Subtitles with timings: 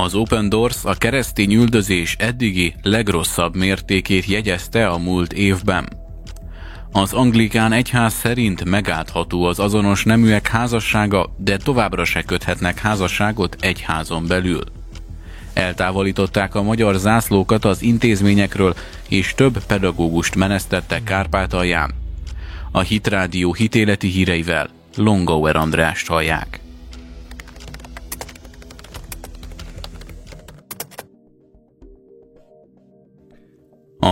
[0.00, 5.88] Az Open Doors a keresztény üldözés eddigi legrosszabb mértékét jegyezte a múlt évben.
[6.92, 14.26] Az anglikán egyház szerint megállható az azonos neműek házassága, de továbbra se köthetnek házasságot egyházon
[14.26, 14.62] belül.
[15.52, 18.74] Eltávolították a magyar zászlókat az intézményekről,
[19.08, 21.94] és több pedagógust menesztettek Kárpátalján.
[22.70, 26.60] A Hitrádió hitéleti híreivel Longauer Andrást hallják.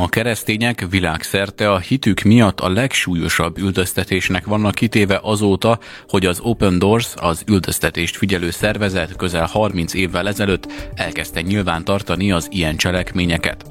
[0.06, 5.78] A keresztények világszerte a hitük miatt a legsúlyosabb üldöztetésnek vannak kitéve azóta,
[6.08, 12.32] hogy az Open Doors, az üldöztetést figyelő szervezet közel 30 évvel ezelőtt elkezdte nyilván tartani
[12.32, 13.64] az ilyen cselekményeket.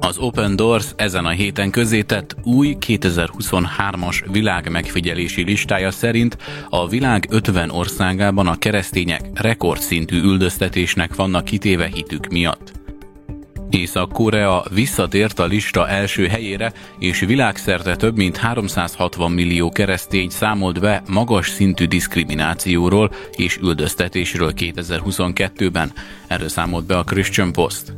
[0.00, 7.26] Az Open Doors ezen a héten közzétett új 2023-as világ megfigyelési listája szerint a világ
[7.30, 12.77] 50 országában a keresztények rekordszintű üldöztetésnek vannak kitéve hitük miatt.
[13.70, 21.02] Észak-Korea visszatért a lista első helyére, és világszerte több mint 360 millió keresztény számolt be
[21.08, 25.92] magas szintű diszkriminációról és üldöztetésről 2022-ben.
[26.26, 27.92] Erről számolt be a Christian Post.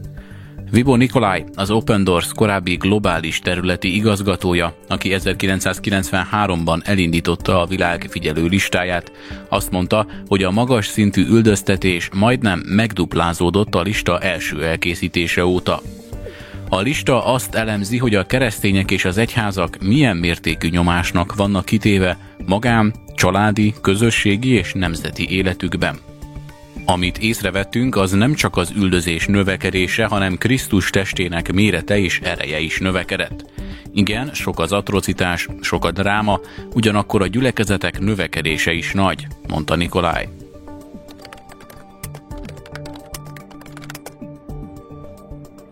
[0.72, 8.46] Vibo Nikolaj, az Open Doors korábbi globális területi igazgatója, aki 1993-ban elindította a világ figyelő
[8.46, 9.12] listáját,
[9.48, 15.82] azt mondta, hogy a magas szintű üldöztetés majdnem megduplázódott a lista első elkészítése óta.
[16.68, 22.18] A lista azt elemzi, hogy a keresztények és az egyházak milyen mértékű nyomásnak vannak kitéve
[22.46, 25.98] magán, családi, közösségi és nemzeti életükben.
[26.90, 32.78] Amit észrevettünk, az nem csak az üldözés növekedése, hanem Krisztus testének mérete és ereje is
[32.78, 33.44] növekedett.
[33.92, 36.40] Igen, sok az atrocitás, sok a dráma,
[36.74, 40.28] ugyanakkor a gyülekezetek növekedése is nagy, mondta Nikolaj.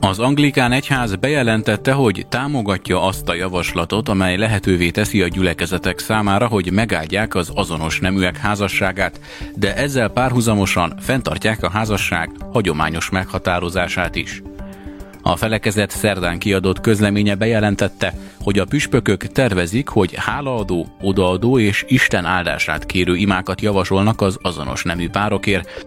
[0.01, 6.47] Az anglikán egyház bejelentette, hogy támogatja azt a javaslatot, amely lehetővé teszi a gyülekezetek számára,
[6.47, 9.21] hogy megáldják az azonos neműek házasságát,
[9.55, 14.43] de ezzel párhuzamosan fenntartják a házasság hagyományos meghatározását is.
[15.23, 22.25] A felekezet szerdán kiadott közleménye bejelentette, hogy a püspökök tervezik, hogy hálaadó, odaadó és Isten
[22.25, 25.87] áldását kérő imákat javasolnak az azonos nemű párokért,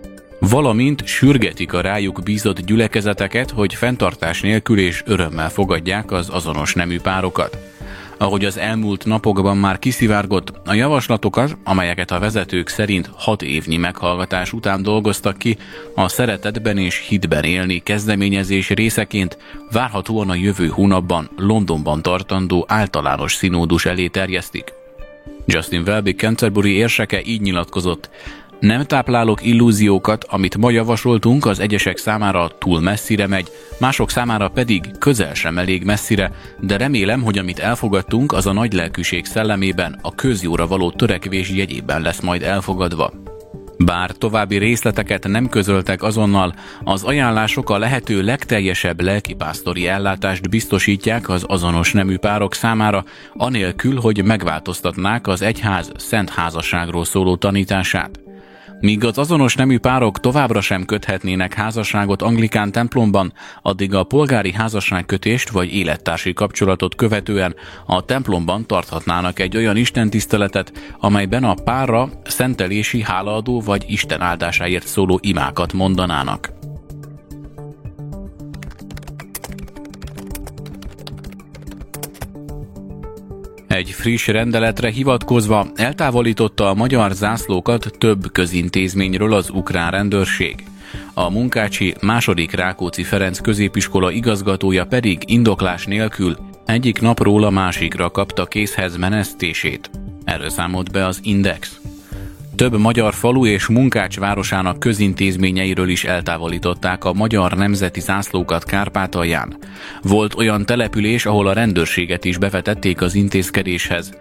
[0.50, 7.00] valamint sürgetik a rájuk bízott gyülekezeteket, hogy fenntartás nélkül és örömmel fogadják az azonos nemű
[7.00, 7.58] párokat.
[8.18, 14.54] Ahogy az elmúlt napokban már kiszivárgott, a javaslatokat, amelyeket a vezetők szerint hat évnyi meghallgatás
[14.54, 15.58] után dolgoztak ki,
[15.96, 19.38] a szeretetben és hitben élni kezdeményezés részeként
[19.72, 24.74] várhatóan a jövő hónapban Londonban tartandó általános színódus elé terjesztik.
[25.46, 28.10] Justin Welby Canterbury érseke így nyilatkozott,
[28.62, 34.82] nem táplálok illúziókat, amit ma javasoltunk, az egyesek számára túl messzire megy, mások számára pedig
[35.00, 40.16] közel sem elég messzire, de remélem, hogy amit elfogadtunk, az a nagy lelkűség szellemében, a
[40.16, 43.14] közjóra való törekvés jegyében lesz majd elfogadva.
[43.78, 51.44] Bár további részleteket nem közöltek azonnal, az ajánlások a lehető legteljesebb lelkipásztori ellátást biztosítják az
[51.48, 58.20] azonos nemű párok számára, anélkül, hogy megváltoztatnák az egyház szent házasságról szóló tanítását.
[58.82, 65.50] Míg az azonos nemű párok továbbra sem köthetnének házasságot anglikán templomban, addig a polgári házasságkötést
[65.50, 67.56] vagy élettársi kapcsolatot követően
[67.86, 75.20] a templomban tarthatnának egy olyan istentiszteletet, amelyben a párra szentelési, hálaadó vagy Isten áldásáért szóló
[75.22, 76.61] imákat mondanának.
[83.72, 90.64] Egy friss rendeletre hivatkozva eltávolította a magyar zászlókat több közintézményről az ukrán rendőrség.
[91.14, 98.46] A munkácsi második Rákóczi Ferenc középiskola igazgatója pedig indoklás nélkül egyik napról a másikra kapta
[98.46, 99.90] készhez menesztését.
[100.24, 101.80] Erről számolt be az Index.
[102.62, 109.58] Több magyar falu és munkács városának közintézményeiről is eltávolították a magyar nemzeti zászlókat Kárpátalján.
[110.02, 114.14] Volt olyan település, ahol a rendőrséget is bevetették az intézkedéshez.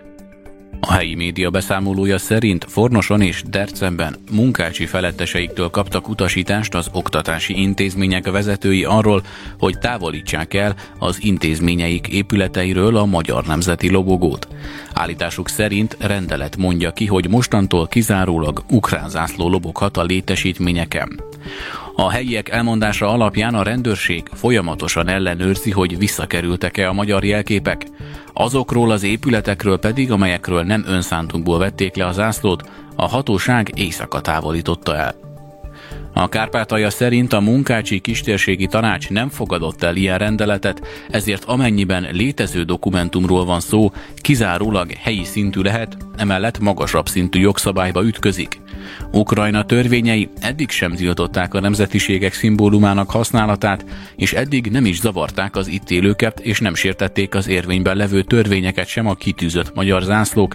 [0.81, 8.31] A helyi média beszámolója szerint Fornoson és Dercemben munkácsi feletteseiktől kaptak utasítást az oktatási intézmények
[8.31, 9.23] vezetői arról,
[9.59, 14.49] hogy távolítsák el az intézményeik épületeiről a magyar nemzeti lobogót.
[14.93, 21.21] Állításuk szerint rendelet mondja ki, hogy mostantól kizárólag ukrán zászló loboghat a létesítményeken.
[21.97, 27.87] A helyiek elmondása alapján a rendőrség folyamatosan ellenőrzi, hogy visszakerültek-e a magyar jelképek.
[28.33, 34.97] Azokról az épületekről pedig, amelyekről nem önszántunkból vették le a zászlót, a hatóság éjszaka távolította
[34.97, 35.30] el.
[36.13, 42.63] A Kárpátalja szerint a munkácsi kistérségi tanács nem fogadott el ilyen rendeletet, ezért amennyiben létező
[42.63, 48.61] dokumentumról van szó, kizárólag helyi szintű lehet, emellett magasabb szintű jogszabályba ütközik.
[49.13, 53.85] Ukrajna törvényei eddig sem tiltották a nemzetiségek szimbólumának használatát,
[54.17, 58.87] és eddig nem is zavarták az itt élőket, és nem sértették az érvényben levő törvényeket
[58.87, 60.55] sem a kitűzött magyar zászlók,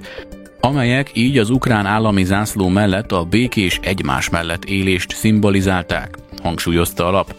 [0.65, 7.11] amelyek így az ukrán állami zászló mellett a békés egymás mellett élést szimbolizálták, hangsúlyozta a
[7.11, 7.35] lap.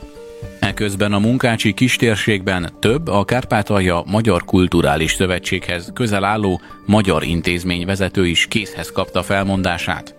[0.60, 8.26] Eközben a munkácsi kistérségben több a Kárpátalja Magyar Kulturális Szövetséghez közel álló magyar intézmény vezető
[8.26, 10.15] is készhez kapta felmondását.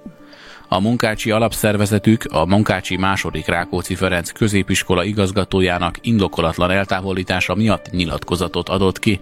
[0.69, 8.99] A munkácsi alapszervezetük a munkácsi második Rákóczi Ferenc középiskola igazgatójának indokolatlan eltávolítása miatt nyilatkozatot adott
[8.99, 9.19] ki,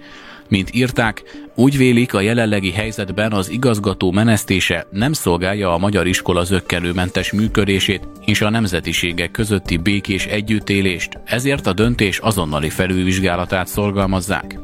[0.48, 1.24] mint írták,
[1.56, 8.08] úgy vélik a jelenlegi helyzetben az igazgató menesztése nem szolgálja a magyar iskola zöggenőmentes működését
[8.26, 14.60] és a nemzetiségek közötti békés együttélést, ezért a döntés azonnali felülvizsgálatát szorgalmazzák.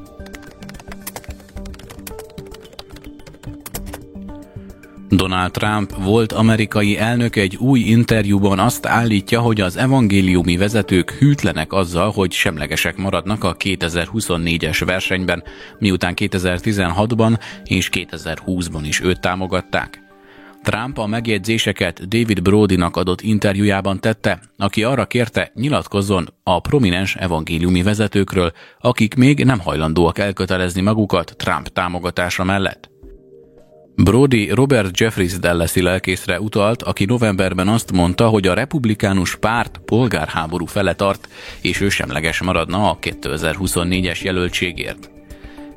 [5.13, 11.73] Donald Trump volt amerikai elnök egy új interjúban azt állítja, hogy az evangéliumi vezetők hűtlenek
[11.73, 15.43] azzal, hogy semlegesek maradnak a 2024-es versenyben,
[15.79, 20.01] miután 2016-ban és 2020-ban is őt támogatták.
[20.63, 27.83] Trump a megjegyzéseket David Brodynak adott interjújában tette, aki arra kérte, nyilatkozzon a prominens evangéliumi
[27.83, 32.91] vezetőkről, akik még nem hajlandóak elkötelezni magukat Trump támogatása mellett.
[33.95, 40.65] Brody Robert Jeffries Dallasi lelkészre utalt, aki novemberben azt mondta, hogy a republikánus párt polgárháború
[40.65, 41.27] fele tart,
[41.61, 45.11] és ő semleges maradna a 2024-es jelöltségért.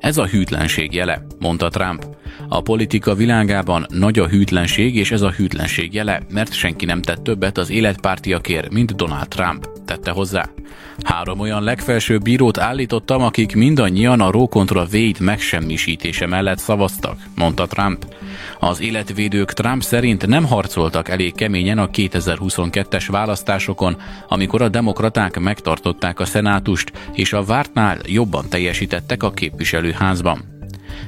[0.00, 2.06] Ez a hűtlenség jele, mondta Trump.
[2.48, 7.22] A politika világában nagy a hűtlenség, és ez a hűtlenség jele, mert senki nem tett
[7.22, 10.48] többet az életpártiakért, mint Donald Trump, tette hozzá.
[11.02, 17.66] Három olyan legfelsőbb bírót állítottam, akik mindannyian a Roe kontra Wade megsemmisítése mellett szavaztak, mondta
[17.66, 18.06] Trump.
[18.60, 23.96] Az életvédők Trump szerint nem harcoltak elég keményen a 2022-es választásokon,
[24.28, 30.53] amikor a demokraták megtartották a szenátust, és a vártnál jobban teljesítettek a képviselőházban.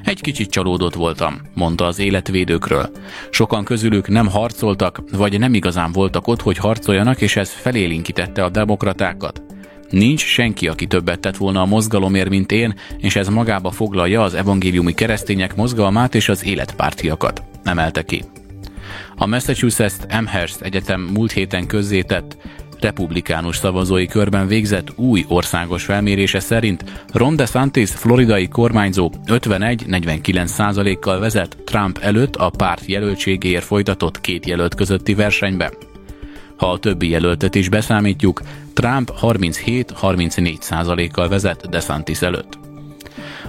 [0.05, 2.91] Egy kicsit csalódott voltam, mondta az életvédőkről.
[3.31, 8.51] Sokan közülük nem harcoltak, vagy nem igazán voltak ott, hogy harcoljanak, és ez felélinkítette a
[8.51, 9.43] demokratákat.
[9.91, 14.35] Nincs senki, aki többet tett volna a mozgalomért, mint én, és ez magába foglalja az
[14.35, 18.25] evangéliumi keresztények mozgalmát és az életpártiakat, emelte ki.
[19.17, 22.37] A Massachusetts Amherst Egyetem múlt héten közzétett
[22.81, 31.57] republikánus szavazói körben végzett új országos felmérése szerint Ron DeSantis floridai kormányzó 51-49 kal vezet
[31.65, 35.73] Trump előtt a párt jelöltségéért folytatott két jelölt közötti versenyben.
[36.57, 38.43] Ha a többi jelöltet is beszámítjuk,
[38.73, 42.66] Trump 37-34 százalékkal vezet DeSantis előtt.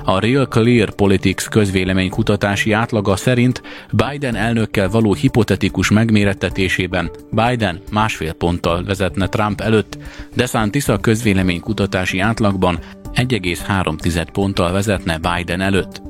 [0.03, 3.61] A Real Clear Politics közvéleménykutatási átlaga szerint
[3.91, 9.97] Biden elnökkel való hipotetikus megmérettetésében Biden másfél ponttal vezetne Trump előtt,
[10.35, 12.79] DeSantis a közvéleménykutatási átlagban
[13.13, 16.01] 1,3 ponttal vezetne Biden előtt.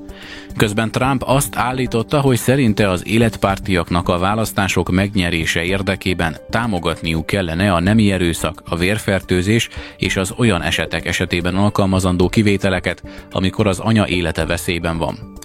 [0.58, 7.80] Közben Trump azt állította, hogy szerinte az életpártiaknak a választások megnyerése érdekében támogatniuk kellene a
[7.80, 14.46] nemi erőszak, a vérfertőzés és az olyan esetek esetében alkalmazandó kivételeket, amikor az anya élete
[14.46, 15.36] veszélyben van.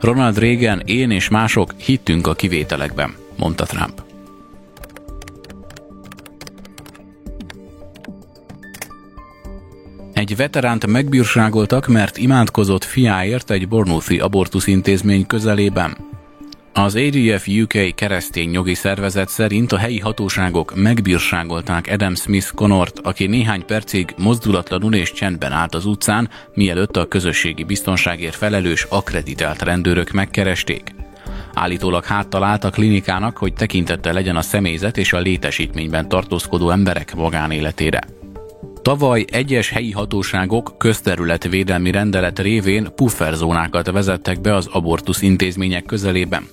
[0.00, 4.09] Ronald Reagan, én és mások hittünk a kivételekben, mondta Trump.
[10.30, 15.96] Egy veteránt megbírságoltak, mert imádkozott fiáért egy Bournemouthi abortusz intézmény közelében.
[16.72, 23.26] Az ADF UK keresztény jogi szervezet szerint a helyi hatóságok megbírságolták Adam Smith Connort, aki
[23.26, 30.10] néhány percig mozdulatlanul és csendben állt az utcán, mielőtt a közösségi biztonságért felelős akreditált rendőrök
[30.10, 30.94] megkeresték.
[31.54, 37.14] Állítólag háttal állt a klinikának, hogy tekintette legyen a személyzet és a létesítményben tartózkodó emberek
[37.14, 38.18] magánéletére.
[38.82, 46.48] Tavaly egyes helyi hatóságok közterületvédelmi rendelet révén pufferzónákat vezettek be az abortusz intézmények közelében.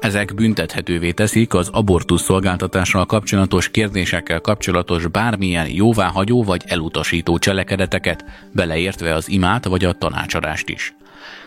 [0.00, 9.14] Ezek büntethetővé teszik az abortusz szolgáltatással kapcsolatos kérdésekkel kapcsolatos bármilyen jóváhagyó vagy elutasító cselekedeteket, beleértve
[9.14, 10.94] az imát vagy a tanácsadást is.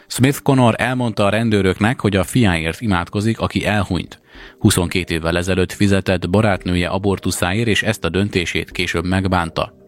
[0.07, 4.19] Smith Connor elmondta a rendőröknek, hogy a fiáért imádkozik, aki elhunyt.
[4.59, 9.80] 22 évvel ezelőtt fizetett barátnője abortuszáért, és ezt a döntését később megbánta.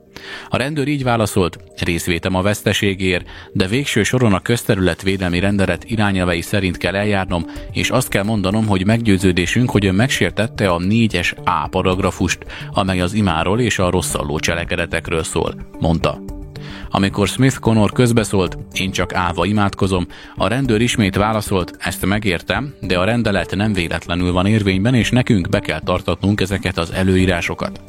[0.50, 6.78] A rendőr így válaszolt, részvétem a veszteségért, de végső soron a közterületvédelmi rendelet irányelvei szerint
[6.78, 12.46] kell eljárnom, és azt kell mondanom, hogy meggyőződésünk, hogy ön megsértette a 4-es A paragrafust,
[12.72, 16.43] amely az imáról és a rosszalló cselekedetekről szól, mondta.
[16.90, 23.00] Amikor Smith Connor közbeszólt, én csak állva imádkozom, a rendőr ismét válaszolt, ezt megértem, de
[23.00, 27.82] a rendelet nem véletlenül van érvényben, és nekünk be kell tartatnunk ezeket az előírásokat.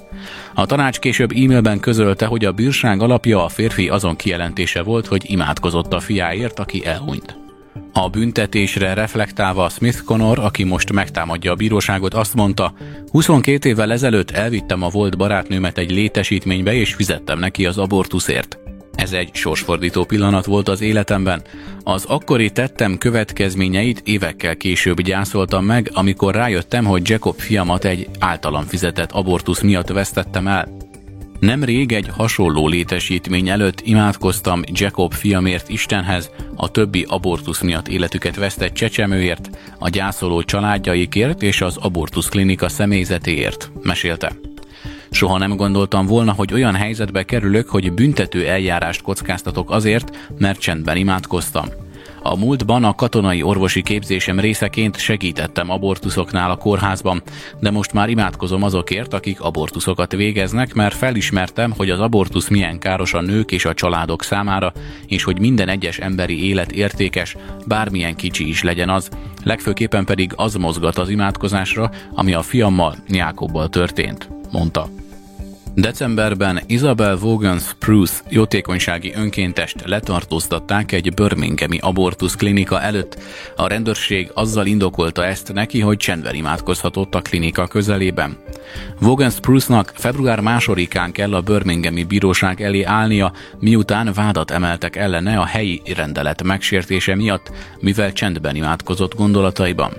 [0.55, 5.31] A tanács később e-mailben közölte, hogy a bírság alapja a férfi azon kijelentése volt, hogy
[5.31, 7.44] imádkozott a fiáért, aki elhunyt.
[7.97, 12.75] A büntetésre reflektálva Smith Connor, aki most megtámadja a bíróságot, azt mondta,
[13.11, 18.59] 22 évvel ezelőtt elvittem a volt barátnőmet egy létesítménybe és fizettem neki az abortuszért.
[18.95, 21.43] Ez egy sorsfordító pillanat volt az életemben.
[21.83, 28.65] Az akkori tettem következményeit évekkel később gyászoltam meg, amikor rájöttem, hogy Jacob fiamat egy általam
[28.65, 30.84] fizetett abortusz miatt vesztettem el.
[31.45, 38.73] Nemrég egy hasonló létesítmény előtt imádkoztam Jacob fiamért Istenhez, a többi abortusz miatt életüket vesztett
[38.73, 44.33] csecsemőért, a gyászoló családjaikért és az abortusz klinika személyzetéért, mesélte.
[45.11, 50.97] Soha nem gondoltam volna, hogy olyan helyzetbe kerülök, hogy büntető eljárást kockáztatok azért, mert csendben
[50.97, 51.84] imádkoztam.
[52.27, 57.23] A múltban a katonai orvosi képzésem részeként segítettem abortuszoknál a kórházban,
[57.61, 63.15] de most már imádkozom azokért, akik abortuszokat végeznek, mert felismertem, hogy az abortusz milyen káros
[63.15, 64.73] a nők és a családok számára,
[65.07, 69.09] és hogy minden egyes emberi élet értékes, bármilyen kicsi is legyen az,
[69.43, 75.04] legfőképpen pedig az mozgat az imádkozásra, ami a fiammal, Jákobbal történt, mondta.
[75.77, 83.19] Decemberben Isabel Vaughan Spruce jótékonysági önkéntest letartóztatták egy Birminghami abortusz klinika előtt.
[83.57, 88.37] A rendőrség azzal indokolta ezt neki, hogy csendben imádkozhatott a klinika közelében.
[89.01, 95.45] Vaughan Spruce-nak február másodikán kell a Birminghami bíróság elé állnia, miután vádat emeltek ellene a
[95.45, 97.51] helyi rendelet megsértése miatt,
[97.81, 99.93] mivel csendben imádkozott gondolataiban.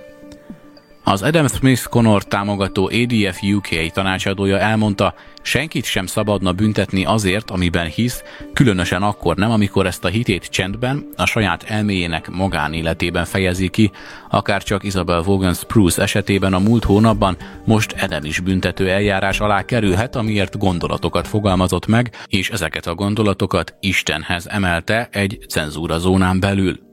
[1.07, 7.87] Az Adam Smith Connor támogató ADF UK tanácsadója elmondta, senkit sem szabadna büntetni azért, amiben
[7.87, 13.91] hisz, különösen akkor nem, amikor ezt a hitét csendben, a saját elméjének magánéletében fejezi ki,
[14.29, 19.65] akár csak Isabel Vaughan Spruce esetében a múlt hónapban, most Adam is büntető eljárás alá
[19.65, 26.84] kerülhet, amiért gondolatokat fogalmazott meg, és ezeket a gondolatokat Istenhez emelte egy cenzúra zónán belül.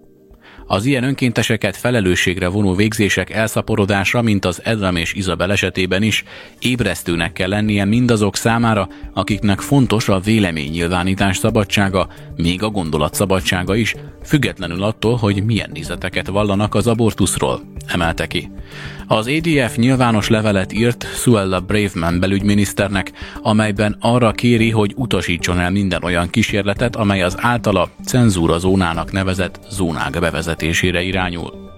[0.66, 6.24] Az ilyen önkénteseket felelősségre vonó végzések elszaporodása, mint az Edram és Izabel esetében is,
[6.58, 13.94] ébresztőnek kell lennie mindazok számára, akiknek fontos a véleménynyilvánítás szabadsága, még a gondolat szabadsága is,
[14.24, 18.50] függetlenül attól, hogy milyen nézeteket vallanak az abortuszról, emelte ki.
[19.12, 26.02] Az ADF nyilvános levelet írt Suella Braveman belügyminiszternek, amelyben arra kéri, hogy utasítson el minden
[26.02, 31.70] olyan kísérletet, amely az általa cenzúra zónának nevezett zónák bevezetésére irányul.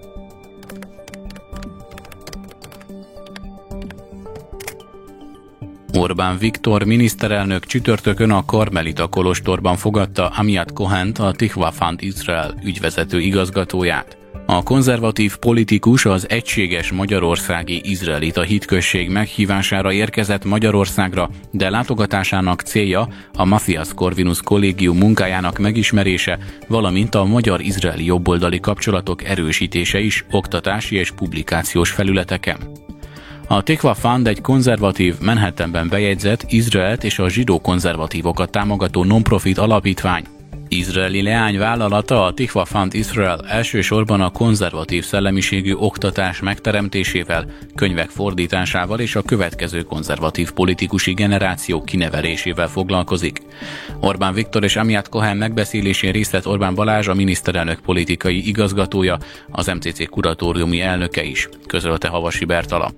[5.93, 13.21] Orbán Viktor miniszterelnök csütörtökön a Karmelita Kolostorban fogadta Amiat Kohent, a Tikva Fund Israel ügyvezető
[13.21, 14.24] igazgatóját.
[14.47, 23.45] A konzervatív politikus az egységes magyarországi izraelita hitközség meghívására érkezett Magyarországra, de látogatásának célja a
[23.45, 31.91] Matthias Corvinus kollégium munkájának megismerése, valamint a magyar-izraeli jobboldali kapcsolatok erősítése is oktatási és publikációs
[31.91, 32.57] felületeken.
[33.49, 40.25] A Tikva Fund egy konzervatív, Manhattanben bejegyzett Izraelt és a zsidó konzervatívokat támogató non-profit alapítvány,
[40.77, 49.17] Izraeli leányvállalata a Tikva Fund Israel elsősorban a konzervatív szellemiségű oktatás megteremtésével, könyvek fordításával és
[49.17, 53.43] a következő konzervatív politikusi generáció kinevelésével foglalkozik.
[54.01, 59.19] Orbán Viktor és Amiat Cohen megbeszélésén részt Orbán Balázs, a miniszterelnök politikai igazgatója,
[59.51, 62.93] az MCC kuratóriumi elnöke is, közölte Havasi Bertala.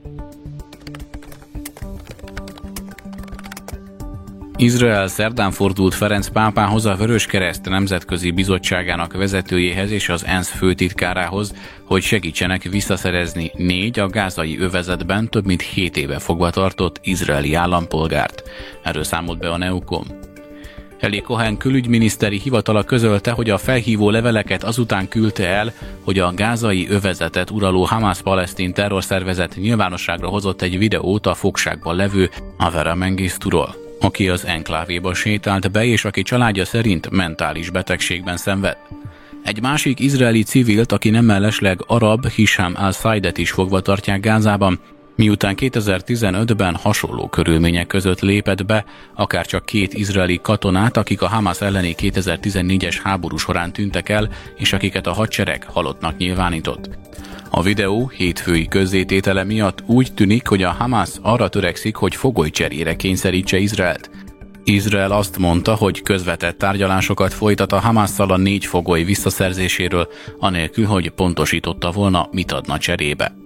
[4.58, 12.02] Izrael szerdán fordult Ferenc pápához a Vöröskereszt Nemzetközi Bizottságának vezetőjéhez és az ENSZ főtitkárához, hogy
[12.02, 18.42] segítsenek visszaszerezni négy a gázai övezetben több mint 7 éve fogva tartott izraeli állampolgárt.
[18.82, 20.04] Erről számolt be a Neukom.
[21.00, 25.72] Eli Cohen külügyminiszteri hivatala közölte, hogy a felhívó leveleket azután küldte el,
[26.04, 32.30] hogy a gázai övezetet uraló Hamas palesztin terrorszervezet nyilvánosságra hozott egy videót a fogságban levő
[32.56, 38.76] Avera Mengisturól aki az enklávéba sétált be, és aki családja szerint mentális betegségben szenved.
[39.44, 44.80] Egy másik izraeli civilt, aki nem mellesleg arab, Hisham al-Saidet is fogva tartják Gázában,
[45.16, 48.84] Miután 2015-ben hasonló körülmények között lépett be,
[49.14, 54.72] akár csak két izraeli katonát, akik a Hamas elleni 2014-es háború során tűntek el, és
[54.72, 56.88] akiket a hadsereg halottnak nyilvánított.
[57.50, 63.58] A videó hétfői közzététele miatt úgy tűnik, hogy a Hamas arra törekszik, hogy fogolycserére kényszerítse
[63.58, 64.10] Izraelt.
[64.64, 71.10] Izrael azt mondta, hogy közvetett tárgyalásokat folytat a Hamasszal a négy fogoly visszaszerzéséről, anélkül, hogy
[71.10, 73.45] pontosította volna, mit adna cserébe.